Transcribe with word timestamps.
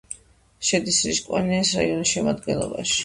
შედის 0.69 0.97
რიშკანის 1.09 1.75
რაიონის 1.81 2.15
შემადგენლობაში. 2.17 2.99